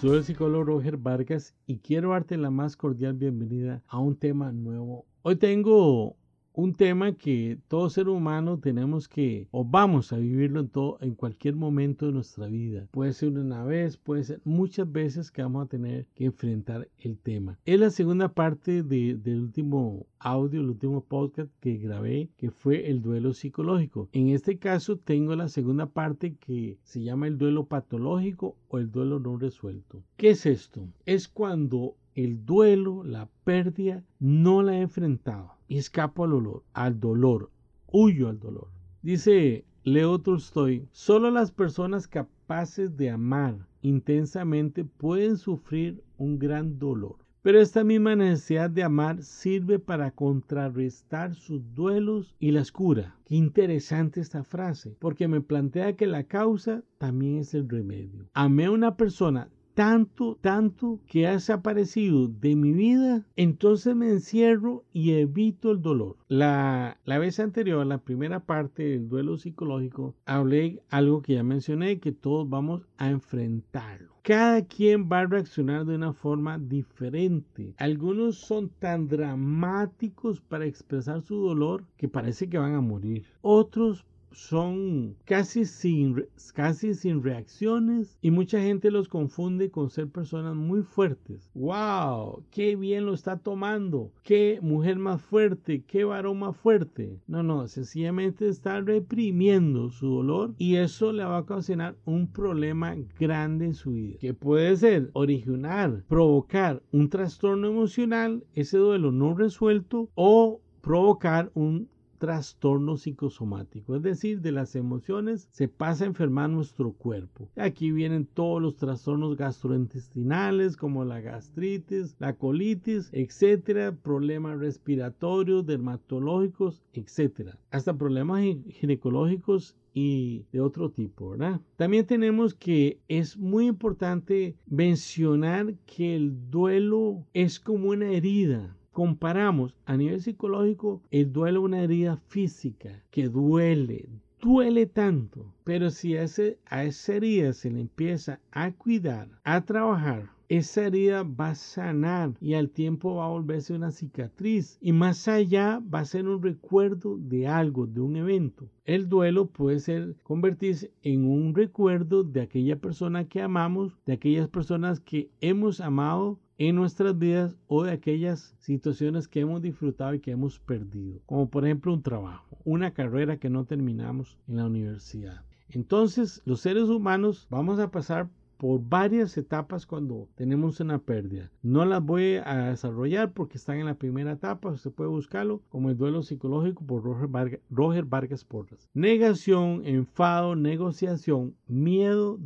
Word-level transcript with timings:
Soy 0.00 0.16
el 0.16 0.24
psicólogo 0.24 0.64
Roger 0.64 0.96
Vargas 0.96 1.54
y 1.66 1.76
quiero 1.76 2.12
darte 2.12 2.38
la 2.38 2.48
más 2.48 2.74
cordial 2.74 3.12
bienvenida 3.12 3.82
a 3.86 3.98
un 3.98 4.16
tema 4.16 4.50
nuevo. 4.50 5.04
Hoy 5.20 5.36
tengo 5.36 6.16
un 6.52 6.74
tema 6.74 7.12
que 7.12 7.58
todo 7.68 7.90
ser 7.90 8.08
humano 8.08 8.58
tenemos 8.58 9.08
que 9.08 9.48
o 9.50 9.64
vamos 9.64 10.12
a 10.12 10.18
vivirlo 10.18 10.60
en 10.60 10.68
todo 10.68 10.98
en 11.00 11.14
cualquier 11.14 11.54
momento 11.54 12.06
de 12.06 12.12
nuestra 12.12 12.46
vida. 12.46 12.88
Puede 12.90 13.12
ser 13.12 13.30
una 13.30 13.64
vez, 13.64 13.96
puede 13.96 14.24
ser 14.24 14.40
muchas 14.44 14.90
veces 14.90 15.30
que 15.30 15.42
vamos 15.42 15.64
a 15.64 15.68
tener 15.68 16.06
que 16.14 16.26
enfrentar 16.26 16.88
el 16.98 17.18
tema. 17.18 17.58
Es 17.64 17.78
la 17.78 17.90
segunda 17.90 18.28
parte 18.28 18.82
del 18.82 19.40
último 19.40 20.06
audio, 20.18 20.60
el 20.60 20.70
último 20.70 21.02
podcast 21.02 21.50
que 21.60 21.78
grabé, 21.78 22.30
que 22.36 22.50
fue 22.50 22.90
el 22.90 23.00
duelo 23.00 23.32
psicológico. 23.32 24.08
En 24.12 24.28
este 24.28 24.58
caso 24.58 24.96
tengo 24.96 25.34
la 25.36 25.48
segunda 25.48 25.86
parte 25.86 26.34
que 26.34 26.78
se 26.82 27.02
llama 27.02 27.26
el 27.26 27.38
duelo 27.38 27.64
patológico 27.66 28.56
o 28.68 28.78
el 28.78 28.90
duelo 28.90 29.18
no 29.18 29.36
resuelto. 29.36 30.02
¿Qué 30.16 30.30
es 30.30 30.46
esto? 30.46 30.86
Es 31.06 31.28
cuando 31.28 31.94
el 32.14 32.44
duelo, 32.44 33.04
la 33.04 33.28
pérdida, 33.44 34.04
no 34.18 34.62
la 34.62 34.76
he 34.76 34.80
enfrentado 34.82 35.60
escapo 35.78 36.24
al 36.24 36.30
dolor, 36.30 36.62
al 36.72 37.00
dolor, 37.00 37.50
huyo 37.86 38.28
al 38.28 38.40
dolor. 38.40 38.68
Dice 39.02 39.64
Leo 39.84 40.18
Tolstoy, 40.18 40.88
solo 40.92 41.30
las 41.30 41.52
personas 41.52 42.06
capaces 42.08 42.96
de 42.96 43.10
amar 43.10 43.66
intensamente 43.82 44.84
pueden 44.84 45.36
sufrir 45.36 46.02
un 46.18 46.38
gran 46.38 46.78
dolor. 46.78 47.16
Pero 47.42 47.58
esta 47.58 47.84
misma 47.84 48.16
necesidad 48.16 48.68
de 48.68 48.82
amar 48.82 49.22
sirve 49.22 49.78
para 49.78 50.10
contrarrestar 50.10 51.34
sus 51.34 51.62
duelos 51.74 52.36
y 52.38 52.50
las 52.50 52.70
cura. 52.70 53.16
Qué 53.24 53.36
interesante 53.36 54.20
esta 54.20 54.44
frase, 54.44 54.94
porque 54.98 55.26
me 55.26 55.40
plantea 55.40 55.96
que 55.96 56.06
la 56.06 56.24
causa 56.24 56.82
también 56.98 57.38
es 57.38 57.54
el 57.54 57.66
remedio. 57.66 58.28
Amé 58.34 58.66
a 58.66 58.70
una 58.70 58.98
persona 58.98 59.48
tanto, 59.80 60.36
tanto 60.42 61.00
que 61.06 61.26
ha 61.26 61.32
desaparecido 61.32 62.28
de 62.28 62.54
mi 62.54 62.70
vida, 62.70 63.24
entonces 63.34 63.96
me 63.96 64.10
encierro 64.10 64.84
y 64.92 65.12
evito 65.12 65.70
el 65.70 65.80
dolor. 65.80 66.18
La, 66.28 66.98
la 67.06 67.18
vez 67.18 67.40
anterior, 67.40 67.86
la 67.86 67.96
primera 67.96 68.40
parte 68.40 68.82
del 68.82 69.08
duelo 69.08 69.38
psicológico, 69.38 70.14
hablé 70.26 70.82
algo 70.90 71.22
que 71.22 71.32
ya 71.32 71.42
mencioné, 71.42 71.98
que 71.98 72.12
todos 72.12 72.46
vamos 72.46 72.82
a 72.98 73.08
enfrentarlo. 73.08 74.10
Cada 74.22 74.66
quien 74.66 75.08
va 75.10 75.20
a 75.20 75.26
reaccionar 75.26 75.86
de 75.86 75.94
una 75.94 76.12
forma 76.12 76.58
diferente. 76.58 77.72
Algunos 77.78 78.36
son 78.36 78.68
tan 78.68 79.08
dramáticos 79.08 80.42
para 80.42 80.66
expresar 80.66 81.22
su 81.22 81.36
dolor 81.36 81.84
que 81.96 82.06
parece 82.06 82.50
que 82.50 82.58
van 82.58 82.74
a 82.74 82.82
morir. 82.82 83.24
Otros 83.40 84.04
son 84.32 85.16
casi 85.24 85.64
sin, 85.64 86.26
casi 86.54 86.94
sin 86.94 87.22
reacciones 87.22 88.18
y 88.22 88.30
mucha 88.30 88.60
gente 88.60 88.90
los 88.90 89.08
confunde 89.08 89.70
con 89.70 89.90
ser 89.90 90.08
personas 90.08 90.54
muy 90.54 90.82
fuertes. 90.82 91.50
¡Wow! 91.54 92.44
¡Qué 92.50 92.76
bien 92.76 93.06
lo 93.06 93.14
está 93.14 93.38
tomando! 93.38 94.12
¡Qué 94.22 94.58
mujer 94.62 94.98
más 94.98 95.20
fuerte! 95.22 95.82
¡Qué 95.86 96.04
varón 96.04 96.40
más 96.40 96.56
fuerte! 96.56 97.18
No, 97.26 97.42
no, 97.42 97.66
sencillamente 97.68 98.48
está 98.48 98.80
reprimiendo 98.80 99.90
su 99.90 100.08
dolor 100.08 100.54
y 100.58 100.76
eso 100.76 101.12
le 101.12 101.24
va 101.24 101.36
a 101.36 101.40
ocasionar 101.40 101.96
un 102.04 102.26
problema 102.28 102.96
grande 103.18 103.66
en 103.66 103.74
su 103.74 103.92
vida 103.92 104.18
que 104.20 104.34
puede 104.34 104.76
ser 104.76 105.10
originar, 105.12 106.04
provocar 106.08 106.82
un 106.92 107.08
trastorno 107.08 107.68
emocional, 107.68 108.44
ese 108.54 108.78
duelo 108.78 109.12
no 109.12 109.34
resuelto 109.34 110.08
o 110.14 110.60
provocar 110.80 111.50
un 111.54 111.88
trastorno 112.20 112.98
psicosomático, 112.98 113.96
es 113.96 114.02
decir, 114.02 114.42
de 114.42 114.52
las 114.52 114.76
emociones 114.76 115.48
se 115.50 115.68
pasa 115.68 116.04
a 116.04 116.08
enfermar 116.08 116.50
nuestro 116.50 116.92
cuerpo. 116.92 117.48
Aquí 117.56 117.90
vienen 117.90 118.26
todos 118.26 118.60
los 118.60 118.76
trastornos 118.76 119.36
gastrointestinales 119.36 120.76
como 120.76 121.04
la 121.06 121.20
gastritis, 121.22 122.14
la 122.18 122.34
colitis, 122.34 123.08
etcétera, 123.12 123.96
problemas 123.96 124.60
respiratorios, 124.60 125.64
dermatológicos, 125.66 126.82
etcétera, 126.92 127.58
hasta 127.70 127.96
problemas 127.96 128.42
ginecológicos 128.68 129.74
y 129.94 130.44
de 130.52 130.60
otro 130.60 130.90
tipo, 130.90 131.30
¿verdad? 131.30 131.60
También 131.76 132.06
tenemos 132.06 132.54
que 132.54 133.00
es 133.08 133.38
muy 133.38 133.66
importante 133.66 134.56
mencionar 134.66 135.74
que 135.86 136.14
el 136.14 136.50
duelo 136.50 137.24
es 137.32 137.58
como 137.58 137.88
una 137.88 138.10
herida 138.10 138.76
comparamos 139.00 139.74
a 139.86 139.96
nivel 139.96 140.20
psicológico 140.20 141.00
el 141.10 141.32
duelo 141.32 141.60
a 141.60 141.64
una 141.64 141.80
herida 141.80 142.18
física 142.28 143.02
que 143.10 143.30
duele, 143.30 144.10
duele 144.42 144.84
tanto, 144.84 145.54
pero 145.64 145.88
si 145.88 146.18
a, 146.18 146.26
a 146.66 146.84
esa 146.84 147.14
herida 147.14 147.54
se 147.54 147.70
le 147.70 147.80
empieza 147.80 148.40
a 148.50 148.72
cuidar, 148.72 149.30
a 149.42 149.64
trabajar, 149.64 150.28
esa 150.50 150.86
herida 150.86 151.22
va 151.22 151.50
a 151.50 151.54
sanar 151.54 152.34
y 152.42 152.52
al 152.52 152.68
tiempo 152.68 153.14
va 153.14 153.24
a 153.24 153.30
volverse 153.30 153.72
una 153.72 153.90
cicatriz 153.90 154.76
y 154.82 154.92
más 154.92 155.28
allá 155.28 155.80
va 155.80 156.00
a 156.00 156.04
ser 156.04 156.28
un 156.28 156.42
recuerdo 156.42 157.16
de 157.16 157.48
algo, 157.48 157.86
de 157.86 158.00
un 158.02 158.16
evento. 158.16 158.68
El 158.84 159.08
duelo 159.08 159.46
puede 159.46 159.78
ser 159.78 160.14
convertirse 160.24 160.92
en 161.02 161.24
un 161.24 161.54
recuerdo 161.54 162.22
de 162.22 162.42
aquella 162.42 162.76
persona 162.76 163.28
que 163.28 163.40
amamos, 163.40 163.94
de 164.04 164.12
aquellas 164.12 164.48
personas 164.48 165.00
que 165.00 165.30
hemos 165.40 165.80
amado 165.80 166.38
en 166.60 166.76
nuestras 166.76 167.18
vidas 167.18 167.56
o 167.68 167.84
de 167.84 167.92
aquellas 167.92 168.54
situaciones 168.58 169.28
que 169.28 169.40
hemos 169.40 169.62
disfrutado 169.62 170.12
y 170.12 170.20
que 170.20 170.32
hemos 170.32 170.58
perdido, 170.58 171.18
como 171.24 171.48
por 171.48 171.64
ejemplo 171.64 171.90
un 171.90 172.02
trabajo, 172.02 172.58
una 172.64 172.92
carrera 172.92 173.38
que 173.38 173.48
no 173.48 173.64
terminamos 173.64 174.36
en 174.46 174.56
la 174.58 174.66
universidad. 174.66 175.42
Entonces, 175.70 176.42
los 176.44 176.60
seres 176.60 176.90
humanos 176.90 177.46
vamos 177.48 177.78
a 177.78 177.90
pasar 177.90 178.28
por 178.58 178.78
varias 178.86 179.38
etapas 179.38 179.86
cuando 179.86 180.28
tenemos 180.34 180.80
una 180.80 180.98
pérdida. 180.98 181.50
No 181.62 181.86
las 181.86 182.04
voy 182.04 182.34
a 182.44 182.66
desarrollar 182.68 183.32
porque 183.32 183.56
están 183.56 183.78
en 183.78 183.86
la 183.86 183.94
primera 183.94 184.32
etapa, 184.32 184.68
usted 184.68 184.90
puede 184.90 185.08
buscarlo 185.08 185.62
como 185.70 185.88
el 185.88 185.96
duelo 185.96 186.22
psicológico 186.22 186.84
por 186.84 187.02
Roger 187.02 188.04
Vargas, 188.04 188.44
Porras. 188.44 188.86
Negación, 188.92 189.80
enfado, 189.86 190.56
negociación, 190.56 191.54
miedo 191.68 192.38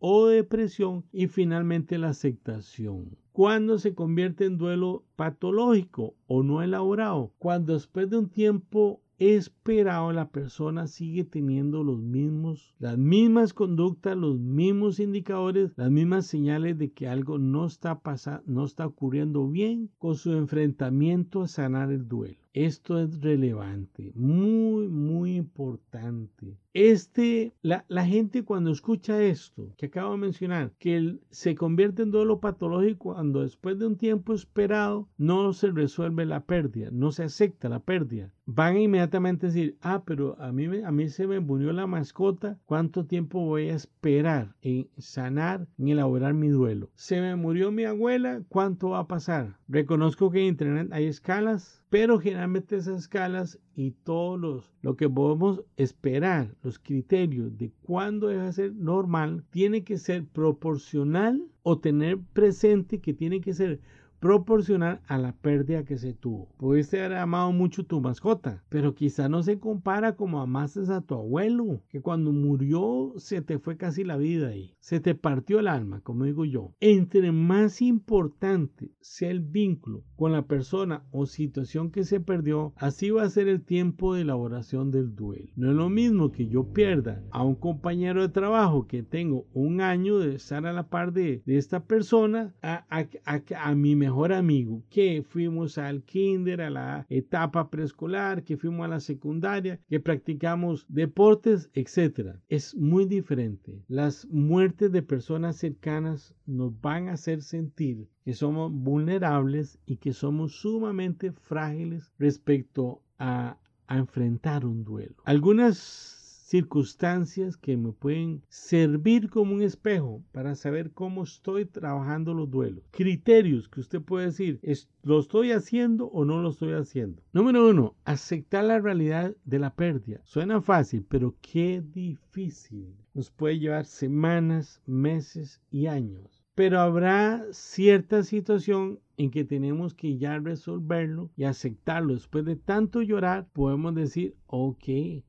o 0.00 0.26
depresión 0.26 1.06
y 1.12 1.28
finalmente 1.28 1.96
la 1.96 2.10
aceptación. 2.10 3.16
¿Cuándo 3.38 3.78
se 3.78 3.94
convierte 3.94 4.46
en 4.46 4.58
duelo 4.58 5.04
patológico 5.14 6.16
o 6.26 6.42
no 6.42 6.60
elaborado? 6.60 7.30
Cuando 7.38 7.74
después 7.74 8.10
de 8.10 8.18
un 8.18 8.28
tiempo 8.30 9.00
esperado 9.18 10.10
la 10.12 10.30
persona 10.30 10.88
sigue 10.88 11.22
teniendo 11.22 11.84
los 11.84 12.00
mismos, 12.00 12.74
las 12.80 12.98
mismas 12.98 13.54
conductas, 13.54 14.16
los 14.16 14.40
mismos 14.40 14.98
indicadores, 14.98 15.70
las 15.76 15.88
mismas 15.88 16.26
señales 16.26 16.78
de 16.78 16.90
que 16.90 17.06
algo 17.06 17.38
no 17.38 17.64
está 17.66 18.00
pasando, 18.00 18.42
no 18.46 18.64
está 18.64 18.88
ocurriendo 18.88 19.46
bien 19.46 19.88
con 19.98 20.16
su 20.16 20.32
enfrentamiento 20.32 21.42
a 21.42 21.46
sanar 21.46 21.92
el 21.92 22.08
duelo. 22.08 22.40
Esto 22.58 22.98
es 22.98 23.20
relevante, 23.20 24.10
muy, 24.16 24.88
muy 24.88 25.36
importante. 25.36 26.56
Este, 26.74 27.54
la, 27.62 27.84
gente 28.04 28.44
cuando 28.44 28.70
escucha 28.70 29.22
esto 29.22 29.72
que 29.76 29.86
acabo 29.86 30.12
de 30.12 30.18
mencionar, 30.18 30.72
que 30.78 31.18
se 31.30 31.54
convierte 31.54 32.02
en 32.02 32.10
duelo 32.10 32.40
patológico 32.40 33.14
cuando 33.14 33.42
después 33.42 33.78
de 33.78 33.86
un 33.86 33.96
tiempo 33.96 34.34
esperado 34.34 35.08
no 35.18 35.52
se 35.52 35.70
resuelve 35.70 36.26
la 36.26 36.44
pérdida, 36.44 36.90
no 36.92 37.10
se 37.10 37.24
acepta 37.24 37.68
la 37.68 37.80
pérdida, 37.80 38.32
van 38.44 38.76
a 38.76 38.80
inmediatamente 38.80 39.46
decir, 39.46 39.76
ah, 39.80 40.02
pero 40.04 40.40
a 40.40 40.52
mí, 40.52 40.66
a 40.84 40.92
mí 40.92 41.08
se 41.08 41.26
me 41.26 41.40
murió 41.40 41.72
la 41.72 41.86
mascota, 41.86 42.58
¿cuánto 42.64 43.06
tiempo 43.06 43.40
voy 43.40 43.70
a 43.70 43.74
esperar 43.74 44.54
en 44.62 44.88
sanar, 44.98 45.66
en 45.78 45.88
elaborar 45.88 46.34
mi 46.34 46.48
duelo? 46.48 46.90
Se 46.94 47.20
me 47.20 47.34
murió 47.34 47.72
mi 47.72 47.84
abuela, 47.84 48.42
¿cuánto 48.48 48.90
va 48.90 49.00
a 49.00 49.08
pasar? 49.08 49.58
Reconozco 49.68 50.30
que 50.30 50.40
en 50.40 50.46
Internet 50.46 50.88
hay 50.92 51.06
escalas, 51.06 51.82
pero 51.90 52.20
generalmente 52.20 52.47
esas 52.56 53.00
escalas 53.00 53.58
y 53.74 53.90
todos 53.90 54.40
los 54.40 54.72
lo 54.82 54.96
que 54.96 55.08
podemos 55.08 55.62
esperar, 55.76 56.54
los 56.62 56.78
criterios 56.78 57.56
de 57.58 57.70
cuándo 57.82 58.28
debe 58.28 58.52
ser 58.52 58.74
normal, 58.74 59.44
tiene 59.50 59.84
que 59.84 59.98
ser 59.98 60.24
proporcional 60.26 61.44
o 61.62 61.78
tener 61.78 62.18
presente 62.32 63.00
que 63.00 63.12
tiene 63.12 63.40
que 63.40 63.54
ser 63.54 63.80
proporcional 64.20 65.00
a 65.06 65.18
la 65.18 65.32
pérdida 65.32 65.84
que 65.84 65.98
se 65.98 66.12
tuvo. 66.12 66.48
Pudiste 66.56 67.00
haber 67.00 67.18
amado 67.18 67.52
mucho 67.52 67.84
tu 67.84 68.00
mascota, 68.00 68.64
pero 68.68 68.94
quizá 68.94 69.28
no 69.28 69.42
se 69.42 69.58
compara 69.58 70.16
como 70.16 70.40
amaste 70.40 70.80
a 70.92 71.00
tu 71.00 71.14
abuelo, 71.14 71.82
que 71.88 72.00
cuando 72.00 72.32
murió 72.32 73.14
se 73.16 73.42
te 73.42 73.58
fue 73.58 73.76
casi 73.76 74.04
la 74.04 74.16
vida 74.16 74.48
ahí, 74.48 74.74
se 74.80 75.00
te 75.00 75.14
partió 75.14 75.60
el 75.60 75.68
alma, 75.68 76.00
como 76.00 76.24
digo 76.24 76.44
yo. 76.44 76.74
Entre 76.80 77.32
más 77.32 77.80
importante 77.80 78.92
sea 79.00 79.30
el 79.30 79.40
vínculo 79.40 80.04
con 80.16 80.32
la 80.32 80.46
persona 80.46 81.04
o 81.10 81.26
situación 81.26 81.90
que 81.90 82.04
se 82.04 82.20
perdió, 82.20 82.72
así 82.76 83.10
va 83.10 83.22
a 83.22 83.30
ser 83.30 83.48
el 83.48 83.62
tiempo 83.62 84.14
de 84.14 84.22
elaboración 84.22 84.90
del 84.90 85.14
duelo. 85.14 85.50
No 85.56 85.70
es 85.70 85.76
lo 85.76 85.88
mismo 85.88 86.32
que 86.32 86.48
yo 86.48 86.72
pierda 86.72 87.22
a 87.30 87.42
un 87.44 87.54
compañero 87.54 88.22
de 88.22 88.28
trabajo 88.28 88.86
que 88.86 89.02
tengo 89.02 89.46
un 89.52 89.80
año 89.80 90.18
de 90.18 90.34
estar 90.36 90.66
a 90.66 90.72
la 90.72 90.88
par 90.88 91.12
de, 91.12 91.42
esta 91.46 91.84
persona, 91.84 92.54
a, 92.62 92.84
a, 92.90 93.06
a, 93.24 93.70
a 93.70 93.74
mi 93.74 93.96
mejor 93.96 94.07
amigo, 94.08 94.82
que 94.90 95.22
fuimos 95.22 95.78
al 95.78 96.02
kinder, 96.02 96.60
a 96.60 96.70
la 96.70 97.06
etapa 97.08 97.70
preescolar, 97.70 98.42
que 98.42 98.56
fuimos 98.56 98.84
a 98.84 98.88
la 98.88 99.00
secundaria, 99.00 99.80
que 99.88 100.00
practicamos 100.00 100.86
deportes, 100.88 101.70
etc. 101.74 102.36
Es 102.48 102.74
muy 102.74 103.04
diferente. 103.04 103.82
Las 103.88 104.26
muertes 104.26 104.92
de 104.92 105.02
personas 105.02 105.56
cercanas 105.56 106.34
nos 106.46 106.80
van 106.80 107.08
a 107.08 107.12
hacer 107.12 107.42
sentir 107.42 108.08
que 108.24 108.34
somos 108.34 108.72
vulnerables 108.72 109.78
y 109.86 109.96
que 109.96 110.12
somos 110.12 110.52
sumamente 110.52 111.32
frágiles 111.32 112.12
respecto 112.18 113.02
a, 113.18 113.58
a 113.86 113.98
enfrentar 113.98 114.66
un 114.66 114.84
duelo. 114.84 115.16
Algunas 115.24 116.17
circunstancias 116.48 117.58
que 117.58 117.76
me 117.76 117.92
pueden 117.92 118.42
servir 118.48 119.28
como 119.28 119.52
un 119.54 119.60
espejo 119.60 120.22
para 120.32 120.54
saber 120.54 120.92
cómo 120.92 121.24
estoy 121.24 121.66
trabajando 121.66 122.32
los 122.32 122.50
duelos. 122.50 122.84
Criterios 122.90 123.68
que 123.68 123.80
usted 123.80 124.00
puede 124.00 124.26
decir, 124.26 124.58
¿lo 125.02 125.20
estoy 125.20 125.52
haciendo 125.52 126.06
o 126.06 126.24
no 126.24 126.40
lo 126.40 126.48
estoy 126.48 126.72
haciendo? 126.72 127.22
Número 127.34 127.68
uno, 127.68 127.96
aceptar 128.06 128.64
la 128.64 128.78
realidad 128.78 129.36
de 129.44 129.58
la 129.58 129.74
pérdida. 129.74 130.22
Suena 130.24 130.62
fácil, 130.62 131.04
pero 131.06 131.36
qué 131.42 131.82
difícil. 131.82 132.96
Nos 133.12 133.30
puede 133.30 133.58
llevar 133.58 133.84
semanas, 133.84 134.80
meses 134.86 135.60
y 135.70 135.86
años 135.86 136.37
pero 136.58 136.80
habrá 136.80 137.44
cierta 137.52 138.24
situación 138.24 138.98
en 139.16 139.30
que 139.30 139.44
tenemos 139.44 139.94
que 139.94 140.18
ya 140.18 140.40
resolverlo 140.40 141.30
y 141.36 141.44
aceptarlo. 141.44 142.14
Después 142.14 142.44
de 142.44 142.56
tanto 142.56 143.00
llorar, 143.00 143.46
podemos 143.52 143.94
decir, 143.94 144.34
ok, 144.48 144.84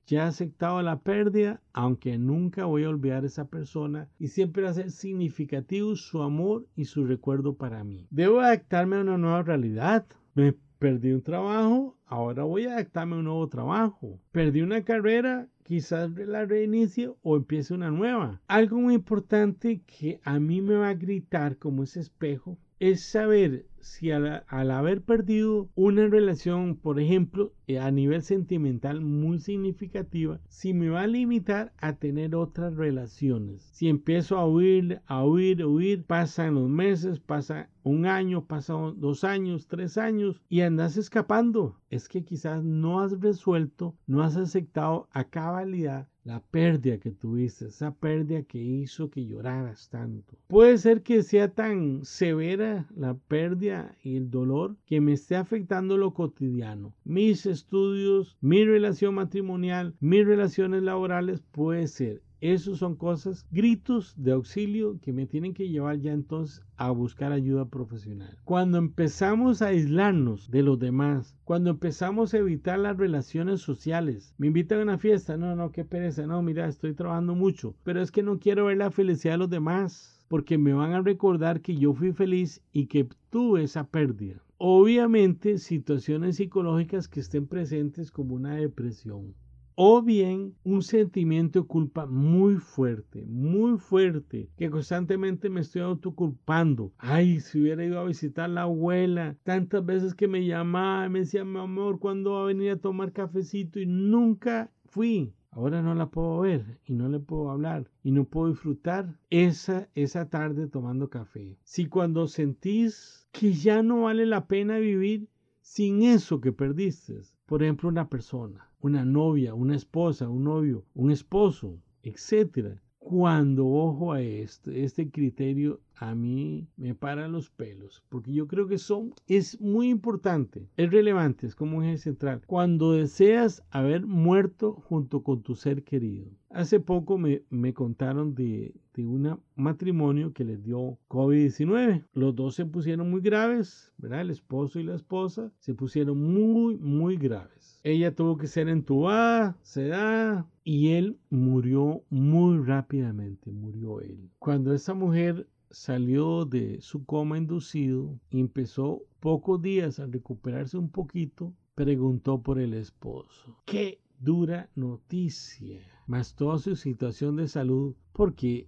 ya 0.08 0.24
he 0.24 0.28
aceptado 0.28 0.82
la 0.82 1.02
pérdida, 1.02 1.62
aunque 1.72 2.18
nunca 2.18 2.66
voy 2.66 2.84
a 2.84 2.90
olvidar 2.90 3.22
a 3.22 3.28
esa 3.28 3.48
persona 3.48 4.10
y 4.18 4.30
siempre 4.30 4.64
va 4.64 4.72
a 4.72 4.74
ser 4.74 4.90
significativo 4.90 5.96
su 5.96 6.24
amor 6.24 6.66
y 6.76 6.86
su 6.86 7.06
recuerdo 7.06 7.54
para 7.54 7.84
mí. 7.84 8.08
Debo 8.10 8.40
adaptarme 8.40 8.96
a 8.96 9.02
una 9.02 9.20
nueva 9.20 9.44
realidad. 9.44 10.08
Me 10.34 10.56
perdí 10.80 11.12
un 11.12 11.22
trabajo, 11.22 11.98
ahora 12.06 12.44
voy 12.44 12.66
a 12.66 12.74
adaptarme 12.74 13.16
a 13.16 13.20
un 13.20 13.26
nuevo 13.26 13.48
trabajo. 13.50 14.20
Perdí 14.32 14.62
una 14.62 14.84
carrera, 14.84 15.48
quizás 15.64 16.10
la 16.12 16.46
reinicie 16.46 17.12
o 17.22 17.36
empiece 17.36 17.74
una 17.74 17.92
nueva. 17.92 18.42
Algo 18.48 18.80
muy 18.80 18.96
importante 18.96 19.82
que 19.86 20.22
a 20.24 20.40
mí 20.40 20.62
me 20.62 20.76
va 20.76 20.90
a 20.90 20.94
gritar 20.96 21.58
como 21.58 21.84
ese 21.84 22.00
espejo 22.00 22.58
es 22.80 23.02
saber 23.02 23.66
si 23.82 24.12
al, 24.12 24.44
haber 24.72 25.02
perdido 25.02 25.70
una 25.76 26.08
relación, 26.08 26.76
por 26.76 27.00
ejemplo, 27.00 27.54
eh, 27.68 27.80
a 27.80 27.92
nivel 27.92 28.22
sentimental 28.22 29.02
muy 29.02 29.40
significativa, 29.40 30.40
si 30.48 30.74
me 30.74 30.90
va 30.90 31.02
a 31.02 31.08
limitar 31.08 31.74
a 31.78 31.94
tener 31.94 32.36
otras 32.36 32.76
relaciones. 32.76 33.64
Si 33.72 33.90
empiezo 33.90 34.38
a 34.38 34.48
huir, 34.48 35.02
a 35.06 35.26
huir, 35.26 35.62
a 35.62 35.68
huir, 35.68 36.04
pasan 36.04 36.56
los 36.56 36.70
meses, 36.70 37.20
pasa 37.20 37.70
un 37.84 38.06
año, 38.06 38.46
pasan 38.46 39.00
dos 39.00 39.24
años, 39.24 39.68
tres 39.68 39.98
años 39.98 40.42
y 40.50 40.62
andas 40.62 40.98
escapando. 40.98 41.80
Es 41.90 42.08
que 42.08 42.24
quizás 42.24 42.64
no 42.64 43.02
has 43.02 43.20
resuelto, 43.20 43.96
no 44.08 44.22
has 44.24 44.38
aceptado 44.38 45.08
a 45.12 45.26
cabalidad 45.26 46.08
la 46.30 46.42
pérdida 46.42 47.00
que 47.00 47.10
tuviste, 47.10 47.66
esa 47.66 47.92
pérdida 47.92 48.44
que 48.44 48.60
hizo 48.60 49.10
que 49.10 49.26
lloraras 49.26 49.90
tanto. 49.90 50.38
Puede 50.46 50.78
ser 50.78 51.02
que 51.02 51.24
sea 51.24 51.48
tan 51.56 52.06
severa 52.06 52.88
la 52.96 53.16
pérdida 53.16 53.96
y 54.04 54.16
el 54.16 54.30
dolor 54.30 54.76
que 54.86 55.02
me 55.02 55.14
esté 55.14 55.36
afectando 55.36 55.98
lo 55.98 56.14
cotidiano. 56.14 56.94
Mis 57.04 57.48
estudios, 57.48 58.38
mi 58.42 58.64
relación 58.64 59.16
matrimonial, 59.16 59.96
mis 60.00 60.24
relaciones 60.24 60.84
laborales, 60.84 61.42
puede 61.52 61.88
ser. 61.88 62.22
Esos 62.42 62.80
son 62.80 62.96
cosas, 62.96 63.46
gritos 63.52 64.14
de 64.16 64.32
auxilio 64.32 64.98
que 65.02 65.12
me 65.12 65.26
tienen 65.26 65.54
que 65.54 65.68
llevar 65.68 66.00
ya 66.00 66.14
entonces 66.14 66.64
a 66.78 66.90
buscar 66.90 67.34
ayuda 67.34 67.66
profesional. 67.66 68.38
Cuando 68.46 68.78
empezamos 68.78 69.62
a 69.62 69.68
aislarnos 69.68 70.50
de 70.50 70.64
los 70.64 70.80
demás, 70.80 71.36
cuando 71.44 71.72
empezamos 71.72 72.34
a 72.34 72.38
evitar 72.38 72.80
las 72.80 72.96
relaciones 72.96 73.60
sociales, 73.60 74.34
me 74.38 74.48
invitan 74.48 74.80
a 74.80 74.84
una 74.84 74.98
fiesta, 74.98 75.36
no, 75.36 75.54
no, 75.58 75.74
qué 75.74 75.84
pereza, 75.84 76.26
no, 76.28 76.42
mira, 76.42 76.66
estoy 76.70 76.94
trabajando 76.94 77.36
mucho, 77.36 77.76
pero 77.84 78.02
es 78.02 78.10
que 78.10 78.24
no 78.24 78.40
quiero 78.40 78.68
ver 78.68 78.78
la 78.78 78.92
felicidad 78.92 79.34
de 79.34 79.40
los 79.40 79.50
demás, 79.50 80.26
porque 80.30 80.58
me 80.58 80.72
van 80.72 80.94
a 80.94 81.02
recordar 81.02 81.60
que 81.60 81.76
yo 81.76 81.94
fui 81.94 82.14
feliz 82.14 82.62
y 82.72 82.86
que 82.86 83.10
tuve 83.30 83.64
esa 83.64 83.84
pérdida. 83.88 84.42
Obviamente, 84.58 85.58
situaciones 85.58 86.38
psicológicas 86.38 87.10
que 87.10 87.20
estén 87.20 87.48
presentes 87.48 88.12
como 88.12 88.36
una 88.36 88.56
depresión 88.56 89.36
o 89.82 90.02
bien 90.02 90.58
un 90.66 90.82
sentimiento 90.82 91.62
de 91.62 91.66
culpa 91.66 92.06
muy 92.06 92.58
fuerte, 92.58 93.26
muy 93.26 93.78
fuerte, 93.78 94.50
que 94.58 94.70
constantemente 94.70 95.50
me 95.50 95.62
estoy 95.62 95.84
autoculpando. 95.84 96.92
Ay, 96.98 97.40
si 97.40 97.62
hubiera 97.62 97.86
ido 97.86 97.98
a 97.98 98.04
visitar 98.04 98.44
a 98.44 98.48
la 98.50 98.62
abuela, 98.64 99.38
tantas 99.44 99.86
veces 99.86 100.16
que 100.16 100.28
me 100.28 100.46
llamaba, 100.46 101.08
me 101.08 101.20
decía, 101.20 101.46
mi 101.46 101.60
amor, 101.60 101.98
¿cuándo 101.98 102.34
va 102.34 102.42
a 102.42 102.48
venir 102.48 102.72
a 102.72 102.82
tomar 102.82 103.14
cafecito? 103.14 103.80
Y 103.80 103.86
nunca 103.86 104.70
fui. 104.84 105.34
Ahora 105.52 105.82
no 105.82 105.96
la 105.96 106.10
puedo 106.10 106.42
ver 106.42 106.82
y 106.86 106.92
no 106.92 107.08
le 107.08 107.22
puedo 107.22 107.50
hablar 107.50 107.90
y 108.04 108.12
no 108.12 108.26
puedo 108.26 108.50
disfrutar 108.50 109.18
esa, 109.30 109.88
esa 109.96 110.28
tarde 110.28 110.68
tomando 110.68 111.10
café. 111.10 111.58
Si 111.64 111.86
cuando 111.86 112.28
sentís 112.28 113.30
que 113.32 113.54
ya 113.54 113.82
no 113.82 114.02
vale 114.02 114.26
la 114.26 114.46
pena 114.46 114.78
vivir 114.78 115.30
sin 115.62 116.04
eso 116.04 116.42
que 116.42 116.52
perdiste, 116.52 117.22
por 117.50 117.64
ejemplo, 117.64 117.90
una 117.90 118.08
persona, 118.08 118.70
una 118.80 119.04
novia, 119.04 119.56
una 119.56 119.76
esposa, 119.76 120.30
un 120.30 120.44
novio, 120.44 120.86
un 120.94 121.10
esposo, 121.10 121.80
etcétera. 122.04 122.80
Cuando 123.00 123.68
ojo 123.68 124.14
a 124.14 124.22
este, 124.22 124.84
este 124.84 125.10
criterio 125.10 125.82
a 126.00 126.16
mí 126.16 126.70
me 126.78 126.96
para 126.96 127.28
los 127.28 127.50
pelos, 127.50 128.04
porque 128.08 128.32
yo 128.32 128.48
creo 128.48 128.68
que 128.68 128.78
son, 128.78 129.14
es 129.28 129.60
muy 129.60 129.90
importante, 129.90 130.70
es 130.78 130.90
relevante, 130.92 131.46
es 131.46 131.56
como 131.56 131.78
un 131.78 131.84
eje 131.84 131.98
central. 131.98 132.42
Cuando 132.48 132.94
deseas 132.94 133.64
haber 133.70 134.06
muerto 134.06 134.74
junto 134.74 135.24
con 135.24 135.44
tu 135.44 135.56
ser 135.56 135.84
querido. 135.84 136.32
Hace 136.50 136.80
poco 136.80 137.18
me, 137.18 137.44
me 137.50 137.74
contaron 137.74 138.34
de, 138.34 138.74
de 138.94 139.06
un 139.06 139.40
matrimonio 139.56 140.34
que 140.34 140.46
les 140.46 140.64
dio 140.64 140.98
COVID-19. 141.10 142.06
Los 142.14 142.36
dos 142.36 142.56
se 142.56 142.66
pusieron 142.66 143.12
muy 143.12 143.22
graves, 143.22 143.94
¿verdad? 143.98 144.22
El 144.22 144.32
esposo 144.32 144.80
y 144.80 144.84
la 144.84 144.96
esposa 144.96 145.52
se 145.60 145.76
pusieron 145.76 146.18
muy, 146.18 146.78
muy 146.78 147.18
graves. 147.18 147.80
Ella 147.84 148.16
tuvo 148.16 148.38
que 148.38 148.48
ser 148.48 148.68
entubada, 148.68 149.58
sedada, 149.62 150.50
y 150.64 150.90
él 150.90 151.20
murió 151.30 152.04
muy 152.10 152.58
rápidamente, 152.58 153.52
murió 153.52 154.02
él. 154.02 154.30
Cuando 154.40 154.74
esa 154.74 154.94
mujer 154.94 155.48
salió 155.72 156.46
de 156.46 156.82
su 156.82 157.06
coma 157.06 157.38
inducido 157.38 158.20
y 158.30 158.40
empezó 158.40 159.04
pocos 159.20 159.62
días 159.62 160.00
a 160.00 160.08
recuperarse 160.08 160.78
un 160.78 160.90
poquito, 160.90 161.54
preguntó 161.76 162.42
por 162.42 162.60
el 162.60 162.74
esposo. 162.74 163.58
¡Qué 163.66 164.02
dura 164.20 164.70
noticia! 164.76 165.80
Más 166.08 166.36
toda 166.36 166.58
su 166.58 166.76
situación 166.76 167.36
de 167.36 167.48
salud, 167.48 167.96
porque 168.14 168.68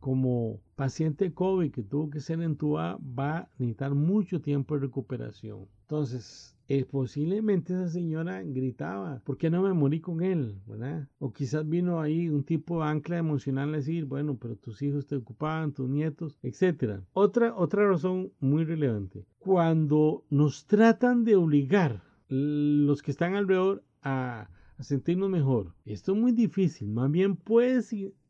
como, 0.00 0.60
paciente 0.74 1.32
COVID 1.32 1.70
que 1.70 1.82
tuvo 1.82 2.10
que 2.10 2.20
ser 2.20 2.42
entubado, 2.42 3.00
va 3.18 3.38
a 3.38 3.48
necesitar 3.58 3.94
mucho 3.94 4.42
tiempo 4.42 4.74
de 4.74 4.82
recuperación. 4.82 5.66
Entonces, 5.82 6.54
eh, 6.68 6.84
posiblemente 6.84 7.72
esa 7.72 7.88
señora 7.88 8.42
gritaba, 8.42 9.22
¿por 9.24 9.38
qué 9.38 9.48
no 9.48 9.62
me 9.62 9.72
morí 9.72 10.00
con 10.00 10.22
él? 10.22 10.60
¿verdad? 10.66 11.08
O 11.18 11.32
quizás 11.32 11.66
vino 11.66 12.00
ahí 12.00 12.28
un 12.28 12.44
tipo 12.44 12.82
de 12.82 12.90
ancla 12.90 13.16
emocional 13.16 13.72
a 13.72 13.78
decir, 13.78 14.04
bueno, 14.04 14.36
pero 14.36 14.56
tus 14.56 14.82
hijos 14.82 15.06
te 15.06 15.16
ocupaban, 15.16 15.72
tus 15.72 15.88
nietos, 15.88 16.38
etc. 16.42 17.00
Otra, 17.14 17.54
otra 17.56 17.88
razón 17.88 18.32
muy 18.38 18.64
relevante, 18.64 19.24
cuando 19.38 20.24
nos 20.28 20.66
tratan 20.66 21.24
de 21.24 21.36
obligar 21.36 22.02
los 22.28 23.00
que 23.00 23.12
están 23.12 23.36
alrededor 23.36 23.82
a, 24.02 24.50
a 24.76 24.82
sentirnos 24.82 25.30
mejor, 25.30 25.72
esto 25.86 26.12
es 26.12 26.18
muy 26.18 26.32
difícil, 26.32 26.88
más 26.88 27.10
bien 27.10 27.36
puede 27.36 27.80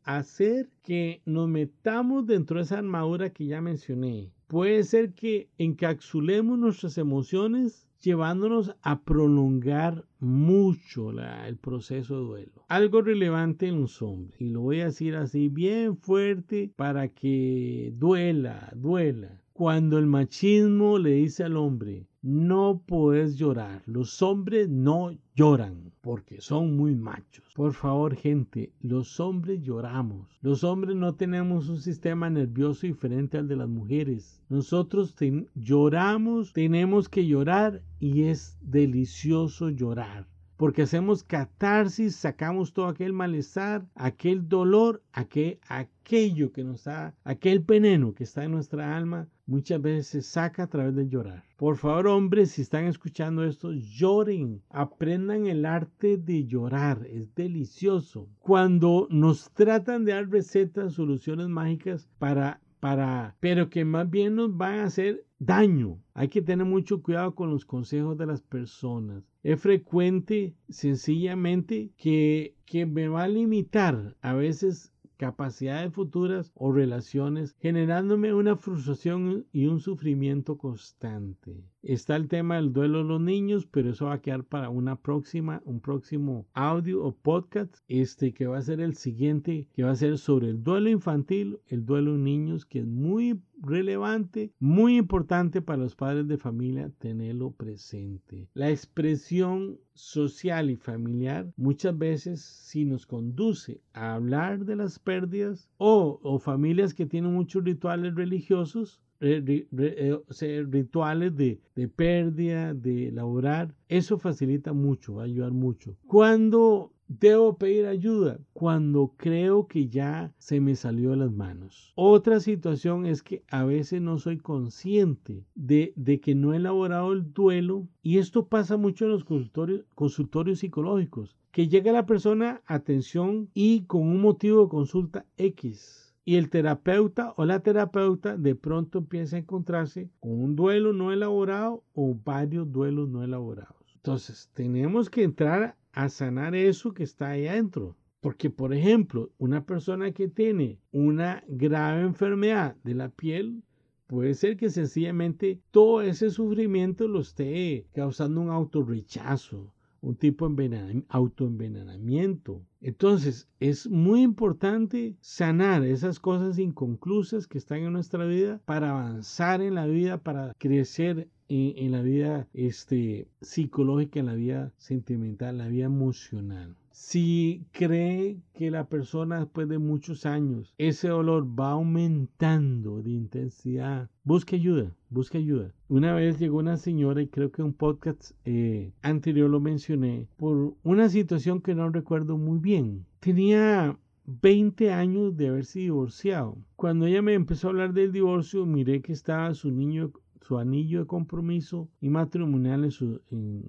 hacer 0.07 0.71
que 0.83 1.21
nos 1.27 1.49
metamos 1.49 2.27
dentro 2.27 2.57
de 2.57 2.63
esa 2.63 2.79
armadura 2.79 3.31
que 3.31 3.47
ya 3.47 3.61
mencioné. 3.61 4.33
Puede 4.47 4.85
ser 4.85 5.13
que 5.13 5.51
encapsulemos 5.59 6.59
nuestras 6.59 6.97
emociones 6.97 7.89
llevándonos 8.01 8.73
a 8.83 9.03
prolongar 9.03 10.05
mucho 10.21 11.11
el 11.11 11.57
proceso 11.57 12.21
de 12.21 12.27
duelo. 12.27 12.65
Algo 12.69 13.03
relevante 13.03 13.67
en 13.67 13.81
los 13.81 14.01
hombres, 14.01 14.41
y 14.41 14.51
lo 14.51 14.61
voy 14.61 14.81
a 14.81 14.87
decir 14.87 15.17
así 15.17 15.49
bien 15.49 15.97
fuerte 15.97 16.71
para 16.77 17.09
que 17.09 17.93
duela, 17.97 18.73
duela. 18.77 19.43
Cuando 19.57 19.97
el 19.97 20.05
machismo 20.05 20.99
le 20.99 21.13
dice 21.13 21.43
al 21.43 21.57
hombre, 21.57 22.07
no 22.21 22.83
puedes 22.85 23.39
llorar, 23.39 23.83
los 23.87 24.21
hombres 24.21 24.69
no 24.69 25.17
lloran 25.35 25.95
porque 26.03 26.43
son 26.43 26.77
muy 26.77 26.95
machos. 26.95 27.55
Por 27.55 27.73
favor, 27.73 28.15
gente, 28.17 28.75
los 28.83 29.19
hombres 29.19 29.63
lloramos. 29.63 30.29
Los 30.43 30.63
hombres 30.63 30.95
no 30.95 31.15
tenemos 31.15 31.71
un 31.71 31.79
sistema 31.79 32.29
nervioso 32.29 32.87
diferente 32.87 33.39
al 33.39 33.49
de 33.49 33.57
las 33.57 33.69
mujeres. 33.71 34.43
Nosotros 34.51 35.17
lloramos, 35.55 36.53
tenemos 36.53 37.09
que 37.09 37.27
llorar 37.27 37.81
y 37.99 38.25
es 38.25 38.59
delicioso 38.61 39.71
llorar 39.71 40.27
porque 40.59 40.83
hacemos 40.83 41.23
catarsis, 41.23 42.17
sacamos 42.17 42.73
todo 42.73 42.87
aquel 42.87 43.13
malestar, 43.13 43.87
aquel 43.95 44.49
dolor, 44.49 45.03
aquel, 45.13 45.59
aquello 45.69 46.51
que 46.53 46.65
nos 46.65 46.85
da, 46.85 47.15
aquel 47.25 47.61
veneno 47.61 48.15
que 48.15 48.25
está 48.25 48.45
en 48.45 48.53
nuestra 48.53 48.97
alma, 48.97 49.29
muchas 49.47 49.81
veces 49.81 50.07
se 50.09 50.23
saca 50.23 50.65
a 50.65 50.67
través 50.67 50.95
de 50.95 51.09
llorar. 51.09 51.45
Por 51.57 51.76
favor, 51.76 52.09
hombres, 52.09 52.50
si 52.50 52.62
están 52.62 52.85
escuchando 52.85 53.45
esto, 53.45 53.73
lloren, 53.73 54.62
aprendan 54.69 55.47
el 55.47 55.65
arte 55.65 56.17
de 56.19 56.45
llorar, 56.47 57.07
es 57.09 57.35
delicioso. 57.35 58.29
Cuando 58.41 59.07
nos 59.11 59.50
tratan 59.53 60.05
de 60.05 60.12
dar 60.12 60.29
recetas, 60.29 60.95
soluciones 60.95 61.49
mágicas 61.49 62.09
para 62.19 62.61
para, 62.81 63.37
pero 63.41 63.71
que 63.71 63.85
más 63.85 64.09
bien 64.09 64.37
nos 64.37 64.57
van 64.57 64.81
a 64.81 64.85
hacer 64.85 65.25
daño. 65.38 65.99
Hay 66.15 66.29
que 66.29 66.43
tener 66.43 66.67
mucho 66.67 67.03
cuidado 67.03 67.35
con 67.35 67.50
los 67.50 67.65
consejos 67.65 68.17
de 68.17 68.26
las 68.26 68.43
personas. 68.43 69.25
Es 69.43 69.61
frecuente, 69.61 70.55
sencillamente, 70.69 71.91
que, 71.97 72.55
que 72.65 72.87
me 72.87 73.09
va 73.09 73.25
a 73.25 73.29
limitar 73.29 74.17
a 74.21 74.35
veces 74.35 74.93
capacidades 75.16 75.92
futuras 75.92 76.52
o 76.54 76.73
relaciones, 76.73 77.54
generándome 77.61 78.35
una 78.35 78.56
frustración 78.56 79.46
y 79.52 79.66
un 79.66 79.80
sufrimiento 79.80 80.58
constante. 80.58 81.64
Está 81.88 82.16
el 82.16 82.26
tema 82.26 82.57
del 82.57 82.73
duelo 82.73 82.99
de 82.99 83.05
los 83.05 83.21
niños, 83.21 83.64
pero 83.64 83.90
eso 83.90 84.07
va 84.07 84.14
a 84.14 84.21
quedar 84.21 84.43
para 84.43 84.71
una 84.71 84.97
próxima, 84.97 85.62
un 85.64 85.78
próximo 85.78 86.45
audio 86.52 87.05
o 87.05 87.14
podcast, 87.14 87.76
este 87.87 88.35
que 88.35 88.49
va 88.49 88.59
a 88.59 88.62
ser 88.62 88.81
el 88.81 88.97
siguiente, 88.97 89.69
que 89.73 89.85
va 89.85 89.93
a 89.93 89.97
ser 89.97 90.19
sobre 90.19 90.49
el 90.49 90.64
duelo 90.64 90.90
infantil, 90.90 91.61
el 91.69 91.87
duelo 91.87 92.14
de 92.14 92.19
niños, 92.19 92.66
que 92.66 92.81
es 92.81 92.87
muy 92.87 93.40
relevante, 93.62 94.52
muy 94.59 94.97
importante 94.97 95.62
para 95.62 95.83
los 95.83 95.95
padres 95.95 96.26
de 96.28 96.38
familia 96.38 96.90
tenerlo 96.99 97.52
presente. 97.52 98.49
La 98.55 98.71
expresión 98.71 99.78
social 99.95 100.71
y 100.71 100.76
familiar 100.76 101.52
muchas 101.57 101.97
veces 101.97 102.43
si 102.43 102.85
nos 102.85 103.07
conduce 103.07 103.81
a 103.93 104.14
hablar 104.14 104.64
de 104.64 104.76
las 104.76 104.99
pérdidas 104.99 105.71
o, 105.78 106.38
familias 106.38 106.95
que 106.95 107.07
tienen 107.07 107.33
muchos 107.33 107.64
rituales 107.64 108.14
religiosos, 108.14 109.00
rituales 109.20 111.37
de, 111.37 111.61
de, 111.75 111.88
pérdida, 111.88 112.75
de 112.75 113.08
elaborar, 113.08 113.75
eso 113.88 114.18
facilita 114.18 114.73
mucho, 114.73 115.14
va 115.14 115.23
a 115.23 115.26
ayudar 115.26 115.52
mucho. 115.52 115.96
Cuando 116.06 116.92
debo 117.08 117.56
pedir 117.56 117.87
ayuda, 117.87 118.38
cuando 118.52 119.14
creo 119.16 119.66
que 119.66 119.88
ya 119.88 120.32
se 120.38 120.61
me 120.61 120.75
salió 120.75 121.11
de 121.11 121.16
las 121.16 121.32
manos. 121.32 121.92
Otra 121.94 122.40
situación 122.40 123.06
es 123.06 123.23
que 123.23 123.44
a 123.49 123.64
veces 123.64 124.00
no 124.00 124.18
soy 124.18 124.38
consciente 124.38 125.44
de, 125.54 125.92
de 125.96 126.20
que 126.20 126.35
no 126.35 126.52
he 126.52 126.56
elaborado 126.56 127.12
el 127.12 127.32
duelo 127.32 127.87
y 128.02 128.18
esto 128.18 128.46
pasa 128.46 128.76
mucho 128.76 129.04
en 129.04 129.12
los 129.12 129.25
consultorios, 129.25 129.85
consultorios 129.94 130.61
psicológicos, 130.61 131.37
que 131.52 131.68
llega 131.68 131.92
la 131.92 132.06
persona 132.06 132.61
atención 132.66 133.49
y 133.54 133.85
con 133.85 134.02
un 134.02 134.20
motivo 134.20 134.64
de 134.64 134.68
consulta 134.68 135.26
X 135.37 136.06
y 136.28 136.37
el 136.37 136.50
terapeuta 136.50 137.33
o 137.37 137.45
la 137.45 137.61
terapeuta 137.61 138.37
de 138.37 138.56
pronto 138.56 138.99
empieza 138.99 139.37
a 139.37 139.38
encontrarse 139.38 140.11
con 140.18 140.33
un 140.33 140.56
duelo 140.56 140.92
no 140.92 141.12
elaborado 141.12 141.85
o 141.95 142.16
varios 142.16 142.71
duelos 142.73 143.09
no 143.09 143.23
elaborados. 143.23 143.76
Entonces, 143.95 144.50
tenemos 144.52 145.09
que 145.09 145.23
entrar 145.23 145.76
a 145.92 146.09
sanar 146.09 146.56
eso 146.56 146.92
que 146.92 147.04
está 147.04 147.30
ahí 147.30 147.47
adentro. 147.47 147.97
Porque, 148.21 148.50
por 148.50 148.75
ejemplo, 148.75 149.30
una 149.38 149.66
persona 149.66 150.11
que 150.11 150.26
tiene 150.26 150.80
una 150.90 151.45
grave 151.47 152.02
enfermedad 152.02 152.75
de 152.83 152.95
la 152.95 153.09
piel, 153.09 153.62
puede 154.09 154.35
ser 154.35 154.56
que 154.56 154.68
sencillamente 154.68 155.61
todo 155.71 156.02
ese 156.02 156.30
sufrimiento 156.30 157.06
lo 157.06 157.21
esté 157.21 157.87
causando 157.95 158.40
un 158.40 158.50
autorrechazo, 158.50 159.73
un 160.07 160.15
tipo 160.15 160.49
de 160.49 161.03
autoenvenenamiento. 161.09 162.63
Entonces, 162.81 163.49
es 163.59 163.89
muy 163.91 164.23
importante 164.23 165.17
sanar 165.21 165.83
esas 165.83 166.21
cosas 166.21 166.61
inconclusas 166.61 167.49
que 167.49 167.59
están 167.59 167.81
en 167.81 167.93
nuestra 167.93 168.25
vida 168.25 168.61
para 168.67 168.91
avanzar 168.91 169.61
en 169.61 169.75
la 169.75 169.87
vida, 169.87 170.19
para 170.19 170.55
crecer 170.59 171.29
en, 171.49 171.93
la 171.93 172.03
vida 172.03 172.49
este, 172.55 173.29
psicológica, 173.41 174.21
en 174.21 174.26
la 174.26 174.35
vida 174.35 174.73
sentimental, 174.76 175.50
en 175.50 175.59
la 175.59 175.69
vida 175.69 175.85
emocional. 175.87 176.76
Si 176.93 177.67
cree 177.73 178.38
que 178.55 178.71
la 178.71 178.88
persona 178.88 179.41
después 179.41 179.69
de 179.69 179.79
muchos 179.79 180.25
años, 180.25 180.75
ese 180.79 181.09
dolor 181.09 181.47
va 181.47 181.73
aumentando 181.73 183.03
de 183.03 183.11
intensidad, 183.11 184.09
busque 184.25 184.57
ayuda, 184.57 184.97
busque 185.11 185.38
ayuda. 185.38 185.75
Una 185.88 186.15
vez 186.15 186.38
llegó 186.38 186.59
una 186.59 186.79
señora, 186.79 187.21
y 187.21 187.29
creo 187.29 187.53
que 187.53 187.62
un 187.62 187.75
podcast 187.75 188.33
eh, 188.47 188.93
anterior 189.03 189.50
lo 189.50 189.61
mencioné, 189.61 190.26
por 190.38 190.75
una 190.83 191.09
situación 191.11 191.61
que 191.61 191.75
no 191.75 191.91
recuerdo 191.91 192.38
muy 192.38 192.59
bien. 192.59 193.05
Tenía 193.21 193.99
20 194.26 194.93
años 194.93 195.37
de 195.37 195.49
haberse 195.49 195.79
divorciado. 195.81 196.57
Cuando 196.75 197.07
ella 197.07 197.23
me 197.23 197.35
empezó 197.35 197.69
a 197.69 197.71
hablar 197.71 197.93
del 197.93 198.11
divorcio, 198.11 198.67
miré 198.67 199.00
que 199.00 199.12
estaba 199.12 199.55
su 199.55 199.71
niño 199.71 200.12
su 200.47 200.59
anillo 200.59 201.00
de 201.00 201.07
compromiso 201.07 201.88
y 202.00 202.09
matrimonial 202.09 202.85
en, 202.85 202.93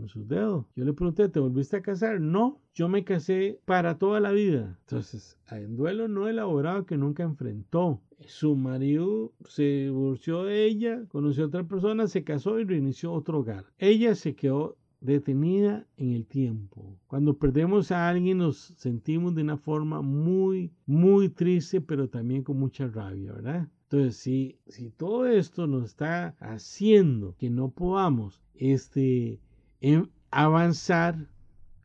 sus 0.08 0.28
dedos. 0.28 0.66
Yo 0.76 0.86
le 0.86 0.94
pregunté, 0.94 1.28
¿te 1.28 1.40
volviste 1.40 1.78
a 1.78 1.82
casar? 1.82 2.22
No, 2.22 2.62
yo 2.76 2.88
me 2.88 3.04
casé 3.04 3.60
para 3.66 3.98
toda 3.98 4.20
la 4.20 4.32
vida. 4.32 4.78
Entonces, 4.82 5.40
hay 5.48 5.66
un 5.66 5.76
duelo 5.76 6.08
no 6.08 6.28
elaborado 6.28 6.86
que 6.86 6.96
nunca 6.96 7.24
enfrentó. 7.24 8.00
Su 8.28 8.56
marido 8.56 9.34
se 9.48 9.64
divorció 9.64 10.44
de 10.44 10.66
ella, 10.66 11.04
conoció 11.08 11.46
a 11.46 11.48
otra 11.48 11.64
persona, 11.64 12.06
se 12.06 12.24
casó 12.24 12.60
y 12.60 12.66
reinició 12.66 13.12
otro 13.12 13.40
hogar. 13.40 13.66
Ella 13.80 14.14
se 14.14 14.36
quedó 14.36 14.78
detenida 15.02 15.88
en 15.98 16.14
el 16.14 16.28
tiempo. 16.28 16.96
Cuando 17.08 17.38
perdemos 17.38 17.92
a 17.92 18.08
alguien 18.08 18.40
nos 18.40 18.74
sentimos 18.78 19.34
de 19.34 19.42
una 19.42 19.58
forma 19.58 20.02
muy, 20.04 20.72
muy 20.86 21.30
triste, 21.30 21.82
pero 21.82 22.08
también 22.08 22.44
con 22.44 22.60
mucha 22.60 22.88
rabia, 22.88 23.34
¿verdad? 23.34 23.68
Entonces, 23.90 24.18
si, 24.18 24.60
si 24.68 24.90
todo 24.90 25.28
esto 25.28 25.66
nos 25.66 25.86
está 25.86 26.36
haciendo 26.42 27.36
que 27.38 27.50
no 27.50 27.70
podamos 27.70 28.44
este, 28.54 29.40
em, 29.80 30.10
avanzar, 30.30 31.30